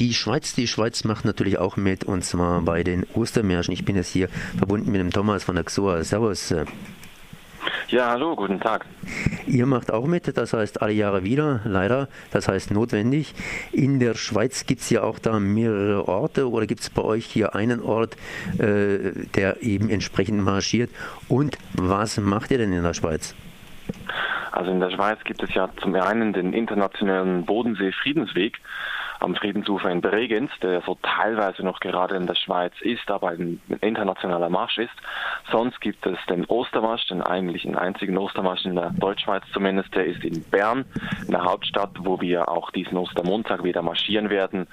Die 0.00 0.14
Schweiz, 0.14 0.54
die 0.54 0.66
Schweiz 0.66 1.04
macht 1.04 1.26
natürlich 1.26 1.58
auch 1.58 1.76
mit 1.76 2.04
und 2.04 2.24
zwar 2.24 2.62
bei 2.62 2.82
den 2.82 3.04
Ostermärschen. 3.12 3.74
Ich 3.74 3.84
bin 3.84 3.96
jetzt 3.96 4.08
hier 4.08 4.30
verbunden 4.56 4.90
mit 4.90 4.98
dem 4.98 5.10
Thomas 5.10 5.44
von 5.44 5.56
der 5.56 5.64
XOA. 5.64 6.02
Servus. 6.04 6.54
Ja, 7.88 8.08
hallo, 8.08 8.34
guten 8.34 8.60
Tag. 8.60 8.86
Ihr 9.46 9.66
macht 9.66 9.92
auch 9.92 10.06
mit, 10.06 10.34
das 10.38 10.54
heißt 10.54 10.80
alle 10.80 10.94
Jahre 10.94 11.22
wieder, 11.22 11.60
leider, 11.64 12.08
das 12.30 12.48
heißt 12.48 12.70
notwendig. 12.70 13.34
In 13.72 14.00
der 14.00 14.14
Schweiz 14.14 14.64
gibt 14.64 14.80
es 14.80 14.88
ja 14.88 15.02
auch 15.02 15.18
da 15.18 15.38
mehrere 15.38 16.08
Orte 16.08 16.48
oder 16.48 16.66
gibt 16.66 16.80
es 16.80 16.88
bei 16.88 17.02
euch 17.02 17.26
hier 17.26 17.54
einen 17.54 17.82
Ort, 17.82 18.16
äh, 18.58 19.12
der 19.34 19.62
eben 19.62 19.90
entsprechend 19.90 20.42
marschiert? 20.42 20.88
Und 21.28 21.58
was 21.74 22.18
macht 22.18 22.50
ihr 22.52 22.56
denn 22.56 22.72
in 22.72 22.84
der 22.84 22.94
Schweiz? 22.94 23.34
Also 24.52 24.70
in 24.70 24.80
der 24.80 24.92
Schweiz 24.92 25.18
gibt 25.24 25.42
es 25.42 25.52
ja 25.52 25.68
zum 25.82 25.94
einen 25.94 26.32
den 26.32 26.54
internationalen 26.54 27.44
Bodensee-Friedensweg 27.44 28.58
am 29.20 29.34
Friedensufer 29.34 29.90
in 29.90 30.00
Bregenz, 30.00 30.50
der 30.62 30.82
so 30.82 30.98
teilweise 31.02 31.62
noch 31.62 31.80
gerade 31.80 32.16
in 32.16 32.26
der 32.26 32.34
Schweiz 32.34 32.72
ist, 32.80 33.10
aber 33.10 33.28
ein 33.30 33.60
internationaler 33.80 34.48
Marsch 34.48 34.78
ist. 34.78 34.90
Sonst 35.50 35.80
gibt 35.80 36.04
es 36.06 36.18
den 36.28 36.44
Ostermarsch, 36.46 37.06
den 37.08 37.22
eigentlichen 37.22 37.76
einzigen 37.76 38.16
Ostermarsch 38.16 38.64
in 38.64 38.74
der 38.74 38.90
Deutschschweiz 38.90 39.44
zumindest, 39.52 39.94
der 39.94 40.06
ist 40.06 40.24
in 40.24 40.42
Bern, 40.44 40.84
in 41.26 41.32
der 41.32 41.44
Hauptstadt, 41.44 41.90
wo 41.98 42.20
wir 42.20 42.48
auch 42.48 42.70
diesen 42.70 42.96
Ostermontag 42.96 43.62
wieder 43.62 43.82
marschieren 43.82 44.30
werden 44.30 44.66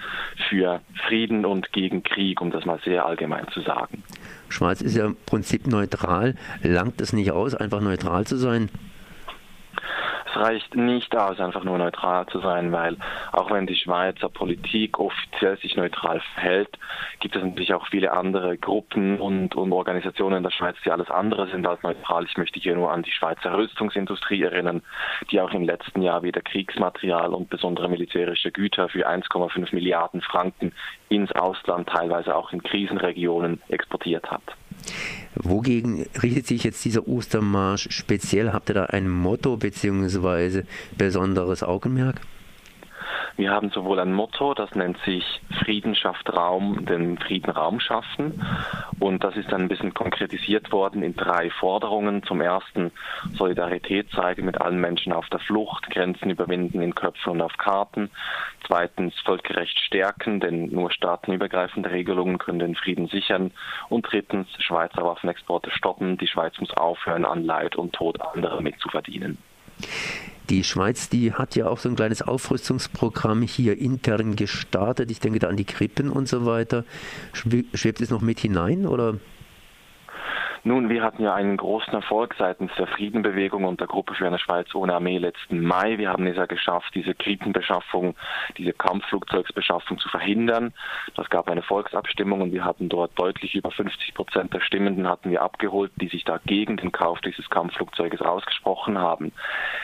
für 0.49 0.81
Frieden 1.07 1.45
und 1.45 1.71
gegen 1.73 2.03
Krieg, 2.03 2.41
um 2.41 2.51
das 2.51 2.65
mal 2.65 2.79
sehr 2.85 3.05
allgemein 3.05 3.47
zu 3.49 3.61
sagen. 3.61 4.03
Schweiz 4.49 4.81
ist 4.81 4.95
ja 4.95 5.05
im 5.05 5.17
Prinzip 5.25 5.67
neutral. 5.67 6.35
Langt 6.63 7.01
es 7.01 7.13
nicht 7.13 7.31
aus, 7.31 7.53
einfach 7.53 7.81
neutral 7.81 8.25
zu 8.25 8.37
sein? 8.37 8.69
Reicht 10.39 10.75
nicht 10.75 11.15
aus, 11.15 11.39
einfach 11.39 11.63
nur 11.63 11.77
neutral 11.77 12.25
zu 12.27 12.39
sein, 12.39 12.71
weil 12.71 12.97
auch 13.31 13.51
wenn 13.51 13.67
die 13.67 13.75
Schweizer 13.75 14.29
Politik 14.29 14.99
offiziell 14.99 15.57
sich 15.57 15.75
neutral 15.75 16.21
verhält, 16.33 16.77
gibt 17.19 17.35
es 17.35 17.43
natürlich 17.43 17.73
auch 17.73 17.87
viele 17.87 18.11
andere 18.11 18.57
Gruppen 18.57 19.19
und, 19.19 19.55
und 19.55 19.71
Organisationen 19.73 20.37
in 20.37 20.43
der 20.43 20.51
Schweiz, 20.51 20.75
die 20.85 20.91
alles 20.91 21.09
andere 21.09 21.47
sind 21.47 21.65
als 21.67 21.81
neutral. 21.83 22.25
Ich 22.25 22.37
möchte 22.37 22.59
hier 22.59 22.75
nur 22.75 22.91
an 22.91 23.03
die 23.03 23.11
Schweizer 23.11 23.57
Rüstungsindustrie 23.57 24.43
erinnern, 24.43 24.81
die 25.31 25.41
auch 25.41 25.51
im 25.51 25.63
letzten 25.63 26.01
Jahr 26.01 26.23
wieder 26.23 26.41
Kriegsmaterial 26.41 27.33
und 27.33 27.49
besondere 27.49 27.89
militärische 27.89 28.51
Güter 28.51 28.89
für 28.89 29.07
1,5 29.07 29.73
Milliarden 29.73 30.21
Franken 30.21 30.73
ins 31.09 31.31
Ausland, 31.31 31.89
teilweise 31.89 32.35
auch 32.35 32.51
in 32.51 32.61
Krisenregionen 32.63 33.61
exportiert 33.69 34.29
hat. 34.29 34.43
Wogegen 35.35 36.05
richtet 36.21 36.47
sich 36.47 36.63
jetzt 36.63 36.83
dieser 36.85 37.07
Ostermarsch 37.07 37.87
speziell? 37.91 38.53
Habt 38.53 38.69
ihr 38.69 38.75
da 38.75 38.85
ein 38.85 39.09
Motto 39.09 39.57
bzw. 39.57 40.63
besonderes 40.97 41.63
Augenmerk? 41.63 42.21
Wir 43.37 43.51
haben 43.51 43.69
sowohl 43.69 43.99
ein 43.99 44.13
Motto, 44.13 44.55
das 44.55 44.73
nennt 44.73 44.97
sich 45.05 45.23
Frieden 45.63 45.93
schafft 45.93 46.35
Raum, 46.35 46.87
den 46.87 47.19
Frieden 47.19 47.51
Raum 47.51 47.79
schaffen. 47.79 48.43
Und 48.99 49.23
das 49.23 49.37
ist 49.37 49.51
dann 49.51 49.61
ein 49.61 49.67
bisschen 49.67 49.93
konkretisiert 49.93 50.71
worden 50.71 51.03
in 51.03 51.15
drei 51.15 51.51
Forderungen. 51.51 52.23
Zum 52.23 52.41
ersten 52.41 52.91
Solidarität 53.35 54.09
zeigen 54.09 54.43
mit 54.43 54.59
allen 54.59 54.81
Menschen 54.81 55.13
auf 55.13 55.29
der 55.29 55.39
Flucht, 55.39 55.87
Grenzen 55.91 56.31
überwinden 56.31 56.81
in 56.81 56.95
Köpfen 56.95 57.33
und 57.33 57.41
auf 57.43 57.55
Karten. 57.57 58.09
Zweitens 58.65 59.13
Völkerrecht 59.19 59.77
stärken, 59.81 60.39
denn 60.39 60.71
nur 60.71 60.91
staatenübergreifende 60.91 61.91
Regelungen 61.91 62.39
können 62.39 62.57
den 62.57 62.73
Frieden 62.73 63.07
sichern. 63.07 63.51
Und 63.89 64.11
drittens 64.11 64.47
Schweizer 64.57 65.05
Waffenexporte 65.05 65.69
stoppen. 65.69 66.17
Die 66.17 66.27
Schweiz 66.27 66.59
muss 66.59 66.71
aufhören, 66.71 67.23
an 67.23 67.45
Leid 67.45 67.75
und 67.75 67.93
Tod 67.93 68.19
anderer 68.19 68.61
mitzuverdienen. 68.61 69.37
Die 70.49 70.63
Schweiz, 70.63 71.09
die 71.09 71.33
hat 71.33 71.55
ja 71.55 71.67
auch 71.67 71.77
so 71.77 71.89
ein 71.89 71.95
kleines 71.95 72.21
Aufrüstungsprogramm 72.21 73.41
hier 73.41 73.77
intern 73.77 74.35
gestartet. 74.35 75.11
Ich 75.11 75.19
denke 75.19 75.39
da 75.39 75.47
an 75.47 75.57
die 75.57 75.65
Krippen 75.65 76.09
und 76.09 76.29
so 76.29 76.45
weiter. 76.45 76.85
Schwebt 77.33 78.01
es 78.01 78.09
noch 78.09 78.21
mit 78.21 78.39
hinein 78.39 78.85
oder? 78.85 79.19
Nun, 80.67 80.89
wir 80.89 81.01
hatten 81.01 81.23
ja 81.23 81.33
einen 81.33 81.55
großen 81.55 81.93
Erfolg 81.93 82.35
seitens 82.37 82.73
der 82.77 82.87
Friedenbewegung 82.87 83.63
und 83.63 83.79
der 83.79 83.87
Gruppe 83.87 84.15
für 84.15 84.27
eine 84.27 84.37
Schweiz 84.37 84.75
ohne 84.75 84.95
Armee 84.95 85.17
letzten 85.17 85.61
Mai. 85.61 85.97
Wir 85.97 86.09
haben 86.09 86.27
es 86.27 86.35
ja 86.35 86.45
geschafft, 86.45 86.93
diese 86.93 87.15
Krisenbeschaffung, 87.15 88.15
diese 88.57 88.73
Kampfflugzeugsbeschaffung 88.73 89.97
zu 89.97 90.09
verhindern. 90.09 90.73
Das 91.15 91.29
gab 91.29 91.49
eine 91.49 91.61
Volksabstimmung 91.61 92.41
und 92.41 92.51
wir 92.51 92.65
hatten 92.65 92.89
dort 92.89 93.17
deutlich 93.17 93.55
über 93.55 93.71
50 93.71 94.13
Prozent 94.13 94.53
der 94.53 94.59
Stimmenden 94.59 95.07
hatten 95.07 95.31
wir 95.31 95.41
abgeholt, 95.41 95.93
die 95.95 96.09
sich 96.09 96.25
da 96.25 96.37
gegen 96.45 96.75
den 96.75 96.91
Kauf 96.91 97.21
dieses 97.21 97.49
Kampfflugzeuges 97.49 98.19
ausgesprochen 98.19 98.97
haben. 98.97 99.31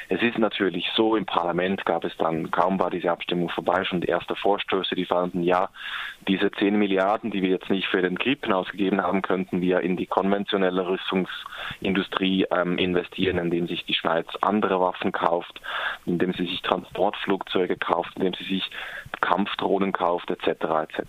Es 0.10 0.22
ist 0.22 0.38
natürlich 0.38 0.92
so, 0.98 1.16
im 1.16 1.26
Parlament 1.26 1.86
gab 1.86 2.04
es 2.04 2.18
dann, 2.18 2.52
kaum 2.52 2.78
war 2.78 2.90
diese 2.90 3.10
Abstimmung 3.10 3.48
vorbei, 3.48 3.86
schon 3.86 4.02
die 4.02 4.10
ersten 4.10 4.36
Vorstöße, 4.36 4.96
die 4.96 5.06
fanden, 5.06 5.44
ja, 5.44 5.70
diese 6.28 6.52
10 6.52 6.78
Milliarden, 6.78 7.32
die 7.32 7.42
wir 7.42 7.52
jetzt 7.52 7.70
nicht 7.70 7.88
für 7.88 8.02
den 8.02 8.20
Krippen 8.20 8.52
ausgegeben 8.52 9.02
haben, 9.02 9.22
könnten 9.22 9.62
wir 9.62 9.80
in 9.80 9.96
die 9.96 10.08
konventionelle 10.08 10.73
konventionelle 10.74 10.88
Rüstungsindustrie 10.88 12.48
ähm, 12.52 12.78
investieren, 12.78 13.38
indem 13.38 13.68
sich 13.68 13.86
die 13.86 13.94
Schweiz 13.94 14.28
andere 14.42 14.80
Waffen 14.80 15.12
kauft, 15.12 15.62
indem 16.06 16.34
sie 16.34 16.46
sich 16.46 16.62
Transportflugzeuge 16.62 17.78
kauft, 17.78 18.16
indem 18.16 18.34
sie 18.34 18.46
sich 18.46 18.70
Kampfdrohnen 19.22 19.92
kauft, 19.92 20.30
etc. 20.30 20.48
etc. 20.48 21.04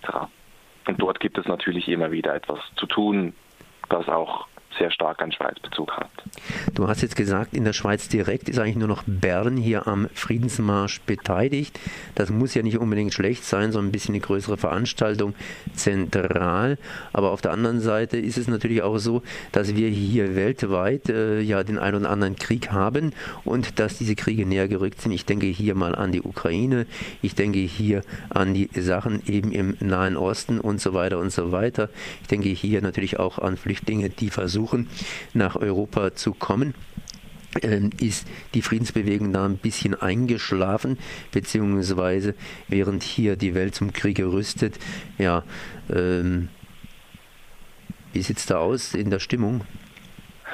Und 0.87 1.01
dort 1.01 1.21
gibt 1.21 1.39
es 1.39 1.47
natürlich 1.47 1.89
immer 1.89 2.11
wieder 2.11 2.35
etwas 2.35 2.61
zu 2.77 2.87
tun, 2.87 3.35
das 3.89 4.09
auch 4.09 4.47
sehr 4.79 4.91
stark 4.91 5.23
an 5.23 5.33
Schweizbezug 5.33 5.93
hat. 5.93 6.11
Du 6.75 6.89
hast 6.89 7.03
jetzt 7.03 7.17
gesagt, 7.17 7.55
in 7.55 7.65
der 7.65 7.73
Schweiz 7.73 8.09
direkt 8.09 8.49
ist 8.49 8.59
eigentlich 8.59 8.77
nur 8.77 8.89
noch 8.89 9.05
Bern 9.07 9.57
hier 9.57 9.87
am 9.87 10.09
Friedensmarsch 10.15 11.01
beteiligt. 11.03 11.79
Das 12.15 12.31
muss 12.31 12.55
ja 12.55 12.63
nicht 12.63 12.79
unbedingt 12.79 13.15
schlecht 13.15 13.45
sein, 13.45 13.73
sondern 13.73 13.89
ein 13.89 13.93
bisschen 13.93 14.15
eine 14.15 14.21
größere 14.21 14.57
Veranstaltung 14.57 15.35
zentral. 15.75 16.79
Aber 17.13 17.31
auf 17.31 17.41
der 17.41 17.53
anderen 17.53 17.81
Seite 17.81 18.17
ist 18.17 18.39
es 18.39 18.49
natürlich 18.49 18.83
auch 18.83 18.99
so, 18.99 19.23
dass 19.53 19.75
wir 19.77 19.89
hier 19.89 20.35
weltweit 20.35 21.09
äh, 21.09 21.41
ja 21.41 21.63
den 21.63 21.79
einen 21.79 21.99
oder 21.99 22.11
anderen 22.11 22.37
Krieg 22.37 22.73
haben 22.73 23.13
und 23.45 23.79
dass 23.79 23.99
diese 23.99 24.17
Kriege 24.17 24.47
näher 24.47 24.69
gerückt 24.69 25.01
sind. 25.01 25.13
Ich 25.13 25.25
denke 25.25 25.47
hier 25.47 25.75
mal 25.75 25.95
an 25.95 26.13
die 26.13 26.23
Ukraine, 26.23 26.87
ich 27.23 27.35
denke 27.35 27.61
hier 27.61 28.03
an 28.31 28.55
die 28.55 28.69
Sachen 28.75 29.23
eben 29.27 29.53
im 29.53 29.77
Nahen 29.81 30.17
Osten 30.17 30.61
und 30.61 30.81
so 30.81 30.95
weiter 30.95 31.19
und 31.19 31.31
so 31.31 31.53
weiter. 31.53 31.89
Ich 32.23 32.29
denke 32.29 32.49
hier 32.49 32.83
natürlich 32.83 33.19
auch 33.19 33.39
an 33.39 33.57
Flüchtlinge, 33.57 34.11
die 34.11 34.31
versuchen, 34.31 34.64
versuchen, 34.65 34.89
nach 35.33 35.57
Europa 35.57 36.15
zu 36.15 36.33
kommen 36.33 36.75
ähm, 37.63 37.91
ist 38.01 38.27
die 38.55 38.63
Friedensbewegung 38.63 39.33
da 39.33 39.45
ein 39.45 39.59
bisschen 39.59 39.95
eingeschlafen, 39.95 40.99
beziehungsweise 41.31 42.35
während 42.69 43.03
hier 43.03 43.37
die 43.37 43.55
Welt 43.55 43.75
zum 43.75 43.93
Krieg 43.93 44.19
rüstet, 44.21 44.79
ja, 45.19 45.45
ähm, 45.93 46.49
wie 48.13 48.23
sieht 48.23 48.39
es 48.39 48.47
da 48.47 48.59
aus 48.59 48.95
in 48.95 49.11
der 49.11 49.19
Stimmung? 49.19 49.63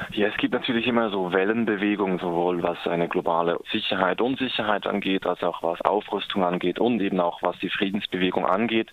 Ja, 0.09 0.27
es 0.27 0.37
gibt 0.37 0.53
natürlich 0.53 0.87
immer 0.87 1.09
so 1.09 1.31
Wellenbewegungen, 1.31 2.19
sowohl 2.19 2.61
was 2.63 2.77
eine 2.87 3.07
globale 3.07 3.59
Sicherheit, 3.71 4.19
Unsicherheit 4.19 4.87
angeht, 4.87 5.25
als 5.25 5.41
auch 5.43 5.63
was 5.63 5.79
Aufrüstung 5.81 6.43
angeht 6.43 6.79
und 6.79 7.01
eben 7.01 7.19
auch 7.19 7.41
was 7.41 7.57
die 7.59 7.69
Friedensbewegung 7.69 8.45
angeht. 8.45 8.89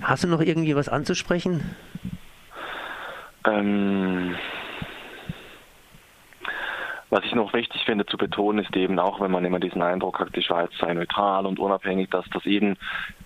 Hast 0.02 0.24
du 0.24 0.28
noch 0.28 0.42
irgendwie 0.42 0.76
was 0.76 0.90
anzusprechen? 0.90 1.76
Ähm, 3.46 4.36
was 7.10 7.24
ich 7.24 7.34
noch 7.34 7.54
wichtig 7.54 7.84
finde 7.86 8.06
zu 8.06 8.18
betonen, 8.18 8.64
ist 8.64 8.76
eben 8.76 9.00
auch, 9.00 9.22
wenn 9.22 9.32
man 9.32 9.46
immer 9.46 9.60
diesen 9.60 9.82
Eindruck 9.82 10.20
hat, 10.20 10.36
die 10.36 10.42
Schweiz 10.42 10.72
sei 10.80 10.94
neutral 10.94 11.46
und 11.46 11.58
unabhängig, 11.58 12.10
dass 12.10 12.26
das 12.34 12.46
eben 12.46 12.78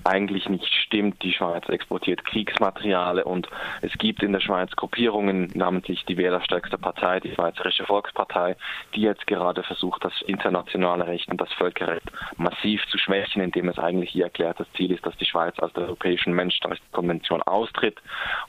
eigentlich 0.03 0.49
nicht 0.49 0.71
stimmt. 0.85 1.23
Die 1.23 1.33
Schweiz 1.33 1.67
exportiert 1.67 2.23
Kriegsmaterialien 2.25 3.25
und 3.25 3.47
es 3.81 3.93
gibt 3.97 4.21
in 4.21 4.33
der 4.33 4.39
Schweiz 4.39 4.71
Gruppierungen, 4.75 5.49
namentlich 5.55 6.05
die 6.05 6.17
wählerstärkste 6.17 6.77
Partei, 6.77 7.19
die 7.19 7.33
Schweizerische 7.33 7.85
Volkspartei, 7.85 8.55
die 8.93 9.01
jetzt 9.01 9.25
gerade 9.25 9.63
versucht, 9.63 10.05
das 10.05 10.13
internationale 10.27 11.07
Recht 11.07 11.29
und 11.29 11.41
das 11.41 11.51
Völkerrecht 11.53 12.11
massiv 12.37 12.85
zu 12.87 12.99
schwächen, 12.99 13.41
indem 13.41 13.69
es 13.69 13.79
eigentlich 13.79 14.15
ihr 14.15 14.25
erklärtes 14.25 14.67
Ziel 14.73 14.91
ist, 14.91 15.05
dass 15.05 15.17
die 15.17 15.25
Schweiz 15.25 15.57
aus 15.59 15.73
der 15.73 15.83
Europäischen 15.83 16.33
Menschenrechtskonvention 16.33 17.41
austritt. 17.43 17.99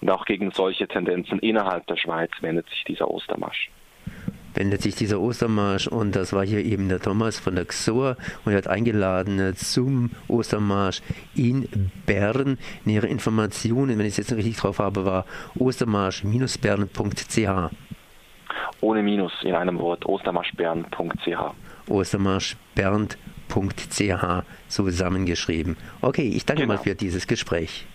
Und 0.00 0.10
auch 0.10 0.26
gegen 0.26 0.50
solche 0.50 0.86
Tendenzen 0.88 1.38
innerhalb 1.38 1.86
der 1.86 1.96
Schweiz 1.96 2.30
wendet 2.40 2.68
sich 2.68 2.84
dieser 2.84 3.10
Ostermarsch 3.10 3.70
wendet 4.54 4.82
sich 4.82 4.94
dieser 4.94 5.20
Ostermarsch 5.20 5.86
und 5.86 6.16
das 6.16 6.32
war 6.32 6.44
hier 6.44 6.64
eben 6.64 6.88
der 6.88 7.00
Thomas 7.00 7.38
von 7.38 7.56
der 7.56 7.64
XOR 7.64 8.16
und 8.44 8.52
er 8.52 8.58
hat 8.58 8.68
eingeladen 8.68 9.54
zum 9.56 10.10
Ostermarsch 10.28 11.00
in 11.34 11.90
Bern. 12.06 12.58
Nähere 12.84 13.06
Informationen, 13.06 13.98
wenn 13.98 14.06
ich 14.06 14.12
es 14.12 14.18
jetzt 14.18 14.32
richtig 14.32 14.56
drauf 14.56 14.78
habe, 14.78 15.04
war 15.04 15.24
ostermarsch-bern.ch. 15.58 17.70
Ohne 18.80 19.02
Minus 19.02 19.32
in 19.42 19.54
einem 19.54 19.78
Wort, 19.78 20.06
ostermarschbern.ch. 20.06 21.54
ostermarschbern.ch 21.88 24.44
zusammengeschrieben. 24.68 25.76
Okay, 26.00 26.32
ich 26.34 26.46
danke 26.46 26.62
genau. 26.62 26.74
mal 26.74 26.82
für 26.82 26.94
dieses 26.94 27.26
Gespräch. 27.26 27.86